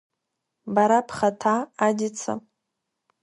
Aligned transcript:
Бара 0.73 0.99
бхаҭа, 1.07 1.55
Адица? 1.85 2.33